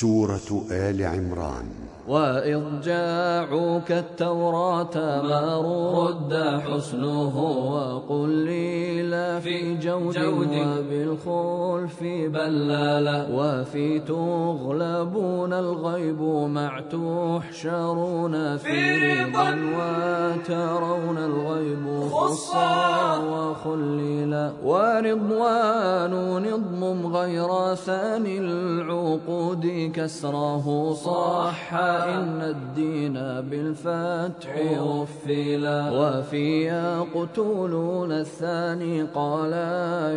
سورة 0.00 0.64
آل 0.70 1.02
عمران. 1.02 1.66
وإذ 2.08 2.62
جاعوك 2.84 3.92
التوراة 3.92 4.96
ما 5.22 5.60
رد 6.00 6.60
حسنه 6.60 7.36
وقل 7.72 8.28
لي 8.28 9.02
لا 9.02 9.40
في 9.40 9.76
جود, 9.76 10.18
وبالخلف 10.18 12.02
بلالا 12.02 13.26
وفي 13.32 14.00
تغلبون 14.00 15.52
الغيب 15.52 16.22
مع 16.48 16.80
تحشرون 16.80 18.56
في 18.56 18.78
رضا 18.98 19.50
وترون 19.76 21.18
الغيب 21.18 22.10
خصا 22.10 23.16
وخليلا 23.16 24.52
ورضوان 24.64 26.12
نضم 26.42 27.16
غير 27.16 27.74
ثاني 27.74 28.38
العقود 28.38 29.89
كسره 29.94 30.92
صاح 30.94 31.74
إن 31.74 32.40
الدين 32.40 33.14
بالفتح 33.50 34.50
غفلا 34.78 35.90
وفي 35.90 36.64
يقتلون 36.64 38.12
الثاني 38.12 39.02
قال 39.02 39.52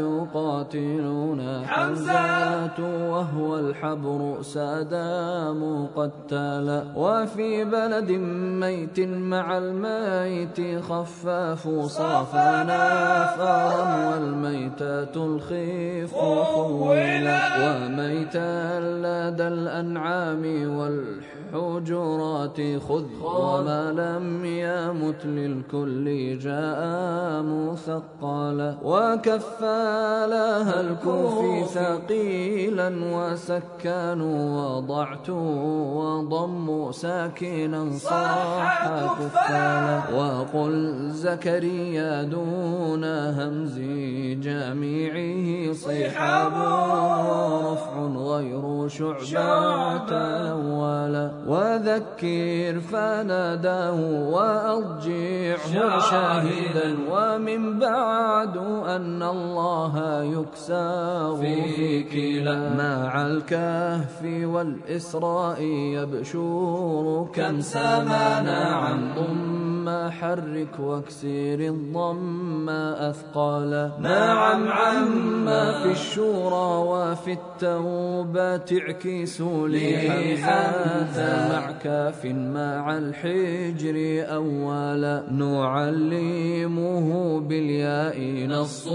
يقاتلون 0.00 1.66
حمزة 1.66 2.78
وهو 3.10 3.58
الحبر 3.58 4.42
سادام 4.42 5.86
قتالا 5.96 6.84
وفي 6.96 7.64
بلد 7.64 8.10
ميت 8.60 9.00
مع 9.00 9.58
الميت 9.58 10.82
خفاف 10.82 11.68
صافا 11.86 12.64
نافرا 12.64 14.10
والميتة 14.10 15.14
الخيف 15.26 16.14
خولا 16.14 17.40
وميتا 17.60 18.80
لدى 18.80 19.48
الأنعام 19.56 20.44
والحب 20.78 21.36
الحجرات 21.54 22.60
خذ 22.88 23.04
وما 23.22 23.92
لم 23.92 24.44
يمت 24.44 25.26
للكل 25.26 26.38
جاء 26.38 27.42
مثقلا 27.42 28.76
وكفالها 28.82 30.80
الكوفي 30.80 31.64
ثقيلا 31.64 32.92
وسكنوا 33.14 34.40
وضعت 34.76 35.30
وضموا 35.30 36.92
ساكنا 36.92 37.90
صاح 37.98 38.86
كفالا 39.18 40.00
وقل 40.16 41.08
زكريا 41.10 42.22
دون 42.22 43.04
همز 43.04 43.78
جميعه 44.46 45.72
صحاب 45.72 46.52
ورفع 46.52 48.06
غير 48.06 48.88
شعبة 48.88 49.45
ولا 50.80 51.30
وذكر 51.46 52.80
فناداه 52.80 54.00
وأضجعه 54.34 55.98
شاهدا. 56.10 56.88
ومن 57.10 57.78
بعد 57.78 58.56
أن 58.96 59.22
الله 59.22 59.94
يكسى 60.22 61.36
في 61.40 62.02
كلا. 62.02 62.58
مع 62.78 63.26
الكهف 63.26 64.22
والإسراء 64.22 65.62
يبشور 65.62 67.28
كم 67.34 67.60
سمانا 67.60 68.60
عن 68.82 69.00
ضم 69.86 70.10
حرك 70.10 70.80
واكسر 70.80 71.58
الضم 71.60 72.70
أثقالا 72.70 73.90
نعم 74.00 74.68
عما 74.68 75.82
في 75.82 75.90
الشورى 75.90 76.88
وفي 76.88 77.32
التوبة 77.32 78.80
اعكسوا 78.80 79.68
لي 79.68 80.36
حمزة. 80.38 81.48
مع 81.52 81.70
كاف 81.70 82.24
مع 82.26 82.98
الحجر 82.98 84.24
أولا 84.34 85.24
نعلمه 85.30 87.40
بالياء 87.40 88.46
نص 88.48 88.88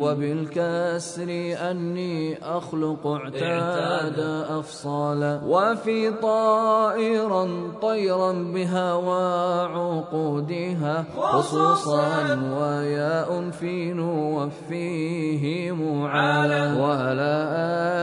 وبالكسر 0.00 1.28
أني 1.70 2.38
أخلق 2.42 3.06
اعتاد 3.06 4.18
أفصالا 4.50 5.40
وفي 5.46 6.10
طائرا 6.10 7.48
طيرا 7.82 8.32
بها 8.32 8.94
وعقودها 8.94 11.04
خصوصا 11.16 12.34
وياء 12.58 13.50
في 13.50 13.92
نوفيه 13.92 15.72
معالا 15.72 16.72
ولا 16.74 17.32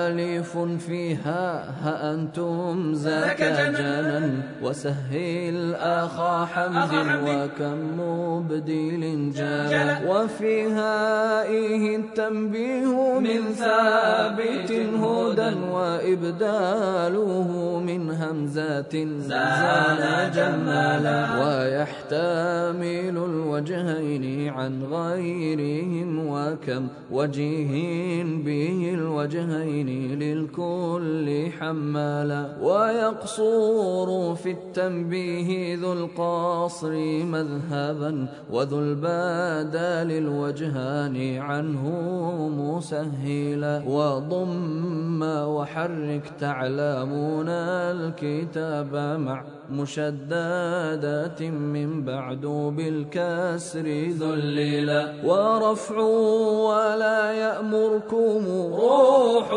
آلف 0.07 0.57
فيها 0.57 1.69
ها 1.83 2.13
أنتم 2.13 2.91
ذاك 2.95 3.41
جنا 3.43 4.31
وسهل 4.63 5.75
أخا 5.75 6.45
حمد 6.45 6.93
وكم 7.27 7.99
مبديل 7.99 9.31
جالا 9.33 10.11
وفي 10.11 10.67
هائه 11.29 11.95
التنبيه 11.95 13.19
من 13.19 13.41
ثابت 13.53 14.71
هدى 14.71 15.51
وإبداله 15.73 17.49
من 17.85 18.11
همزات 18.11 18.95
زال 19.31 20.31
جمالا 20.35 21.19
ويحتمل 21.41 23.17
الوجهين 23.29 24.49
عن 24.49 24.83
غيرهم 24.83 26.27
وكم 26.27 26.87
وجه 27.11 27.71
به 28.45 28.91
الوجهين 28.93 30.19
للكل 30.19 31.51
حمالا 31.59 32.45
ويقصور 32.61 34.35
في 34.35 34.51
التنبيه 34.51 35.77
ذو 35.77 35.93
القصر 35.93 36.91
مذهبا 37.35 38.27
وذو 38.51 38.79
البادى 38.79 40.13
للوجهان 40.13 41.18
عنه 41.19 41.83
مسهلا 42.57 43.83
وضم 43.87 45.23
وحرك 45.23 46.31
تعلمون 46.39 47.49
الكتاب 47.49 48.95
مع 49.19 49.43
مشددات 49.71 51.41
من 51.41 52.03
بعد 52.03 52.45
بالكسر 52.77 53.87
ذللا 54.21 55.13
ورفع 55.25 55.97
ولا 56.69 57.31
يأمركم 57.31 58.45
روح 58.73 59.53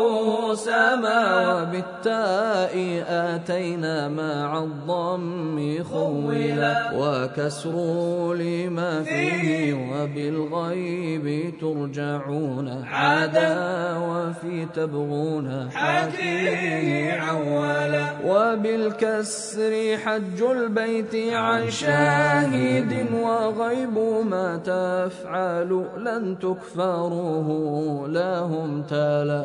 سما 0.55 1.21
وبالتاء 1.53 3.03
آتينا 3.07 4.09
مع 4.09 4.63
الضم 4.63 5.83
خولا 5.83 6.91
وكسر 6.95 8.33
لما 8.33 9.03
فيه 9.03 9.73
وبالغيب 9.73 11.53
ترجعون 11.61 12.83
عادا 12.83 13.53
وفي 13.97 14.65
تبغون 14.73 15.69
حكيه 15.71 17.13
عوالا 17.13 18.05
وبالكسر 18.25 19.97
حج 19.97 20.41
البيت 20.41 21.15
عن 21.33 21.69
شاهد 21.69 23.05
وغيب 23.13 23.97
ما 24.29 24.57
تفعل 24.57 25.85
لن 25.97 26.39
تكفروه 26.39 28.07
لهم 28.07 28.83
تالا 28.83 29.43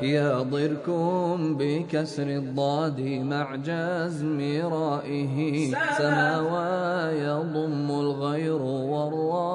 يضركم 0.99 1.57
بكسر 1.59 2.29
الضاد 2.29 3.01
مع 3.01 3.57
جزم 3.57 4.41
رائه. 4.73 5.71
سما 5.99 6.41
ويضم 6.41 7.91
الغير 7.91 8.63
والراء 8.63 9.48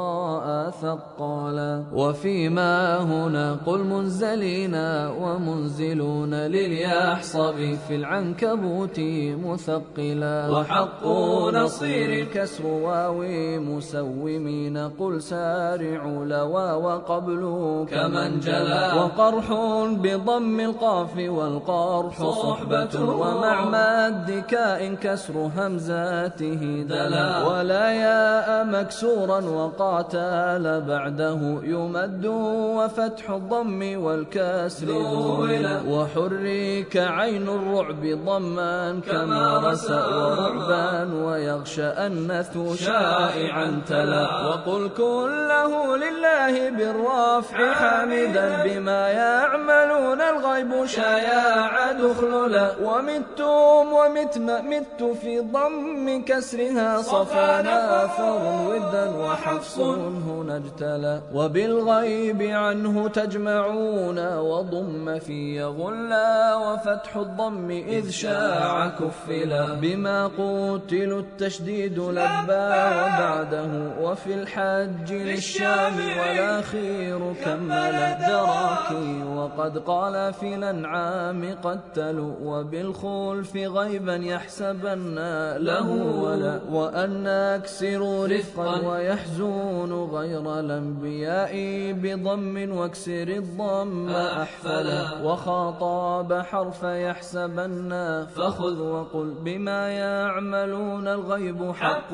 ثقالا 0.69 1.83
وفيما 1.93 3.01
هنا 3.01 3.57
قل 3.65 3.83
منزلين 3.83 4.75
ومنزلون 5.21 6.33
لليحصب 6.33 7.55
في 7.87 7.95
العنكبوت 7.95 8.99
مثقلا. 9.45 10.49
وحق 10.51 11.07
نصير 11.53 12.09
الكسر 12.21 12.65
واوي 12.65 13.59
مسومين 13.59 14.77
قل 14.99 15.21
سارعوا 15.21 16.25
لوا 16.25 16.71
وقبل 16.71 17.41
كمن 17.91 18.39
جلا. 18.39 18.93
وقرح 18.93 19.47
بضم 20.03 20.59
القاف 20.59 21.17
والقرح 21.17 22.17
صحبة 22.19 23.03
ومع 23.03 23.65
مد 23.65 24.43
كاء 24.49 24.93
كسر 24.93 25.49
همزاته 25.57 26.85
دلا. 26.89 27.47
ولا 27.47 27.91
ياء 27.91 28.65
مكسورا 28.65 29.39
وقاتل 30.53 30.81
بعده 30.81 31.59
يمد 31.63 32.25
وفتح 32.77 33.29
الضم 33.29 33.81
والكسر. 34.03 34.89
وحرك 35.87 36.97
عين 36.97 37.47
الرعب 37.49 38.03
ضما 38.25 39.01
كما 39.07 39.71
رسى 39.71 39.93
ورعبا 39.93 41.13
ويغشى 41.25 41.87
النث 42.07 42.53
شائعا 42.85 43.81
تلا. 43.87 44.25
وقل 44.47 44.89
كله 44.97 45.97
لله 45.97 46.69
بالرفع 46.69 47.73
حامدا 47.73 48.63
بما 48.63 49.01
يعملون 49.09 50.21
الغيب. 50.21 50.85
شاهدا 50.85 51.23
يا 51.23 51.61
عد 51.61 52.01
اخللا 52.01 52.67
ومتم 52.83 53.85
ومتم 53.93 54.47
مت 54.69 55.01
في 55.21 55.39
ضم 55.39 56.23
كسرها. 56.25 57.01
صفانا 57.01 58.07
فر 58.07 58.43
ودا 58.69 59.05
وحفص. 59.17 59.77
هنا 60.43 60.57
اجتلى 60.57 61.21
وبالغيب 61.33 62.41
عنه 62.41 63.07
تجمعون 63.07 64.37
وضم 64.37 65.19
في 65.19 65.63
غلا 65.63 66.55
وفتح 66.55 67.17
الضم 67.17 67.71
إذ 67.71 68.09
شاع 68.09 68.87
كفلا 68.87 69.73
بما 69.73 70.27
قتلوا 70.27 71.19
التشديد 71.19 71.99
لبى 71.99 72.67
وبعده 72.99 73.71
وفي 74.01 74.33
الحج 74.33 75.13
للشام 75.13 75.93
والأخير 76.19 77.33
كمل 77.45 78.15
دراكي. 78.27 79.23
وقد 79.35 79.77
قال 79.77 80.33
في 80.33 80.55
الأنعام 80.55 81.55
قتلوا 81.63 82.33
وبالخلف 82.43 83.55
غيبا 83.55 84.15
يحسبن 84.15 85.15
له 85.57 85.89
ولأ. 86.23 86.59
وأن 86.71 87.27
أكسروا 87.27 88.27
رفقا 88.27 88.87
ويحزون 88.87 89.93
غير 89.93 90.32
الأنبياء 90.33 91.53
بضم 91.91 92.71
واكسر 92.77 93.27
الضم 93.27 94.09
أحفلا 94.09 95.23
وخاطاب 95.23 96.33
حرف 96.33 96.83
يحسبن. 96.83 98.25
فخذ 98.35 98.81
وقل 98.81 99.33
بما 99.45 99.89
يعملون 99.89 101.07
الغيب 101.07 101.71
حق 101.71 102.13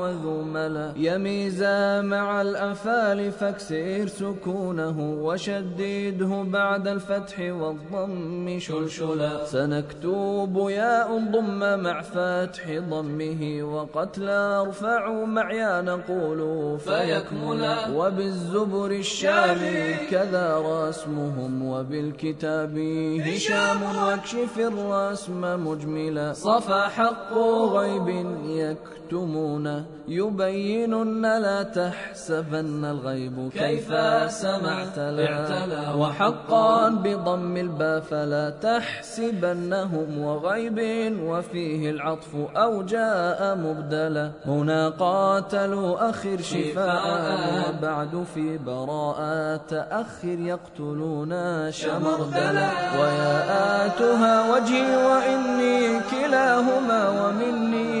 وذو 0.00 0.42
ملا 0.42 0.92
يميزا 0.96 2.02
مع 2.02 2.42
الأفال 2.42 3.32
فاكسر 3.32 4.06
سكونه 4.06 4.98
وشدده 5.22 6.42
بعد 6.42 6.88
الفتح 6.88 7.40
والضم 7.40 8.58
شلشلا 8.58 9.44
سنكتب 9.44 10.66
ياء 10.70 11.18
ضم 11.32 11.82
مع 11.82 12.00
فتح 12.00 12.78
ضمه 12.90 13.62
وقتلا 13.62 14.60
أرفع 14.60 15.24
مع 15.24 15.52
يا 15.52 15.82
نقول 15.82 16.40
فيكملا 16.78 17.57
وبالزبر 17.94 18.90
الشامي 18.90 19.94
كذا 20.10 20.58
رسمهم 20.58 21.64
وبالكتاب 21.64 22.78
هشام 23.26 23.82
واكشف 23.82 24.58
الرسم 24.58 25.66
مجملا 25.66 26.32
صفى 26.32 26.82
حق 26.96 27.32
غيب 27.72 28.08
يكتمون 28.44 29.84
يبينن 30.08 31.22
لا 31.22 31.62
تحسبن 31.62 32.84
الغيب 32.84 33.50
كيف 33.52 33.88
سمعت 34.32 34.98
لا 34.98 35.94
وحقا 35.94 36.88
بضم 36.88 37.56
الباء 37.56 38.00
فلا 38.00 38.50
تحسبنهم 38.50 40.18
وغيب 40.18 40.78
وفيه 41.22 41.90
العطف 41.90 42.34
أو 42.56 42.82
جاء 42.82 43.56
مبدلا 43.56 44.30
هنا 44.46 44.88
قاتلوا 44.88 46.10
أخر 46.10 46.40
شفاء 46.40 47.47
وبعد 47.68 48.24
في 48.34 48.58
براءة 48.58 49.72
أخر 49.72 50.38
يقتلون 50.38 51.32
شمردلا 51.72 52.68
وياءاتها 53.00 54.54
وجهي 54.54 54.96
وإني 54.96 56.00
كلاهما 56.10 57.00
ومني. 57.08 57.98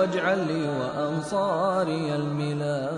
واجعل 0.00 0.38
لي 0.46 0.68
وأنصاري 0.68 2.14
الملا 2.14 2.88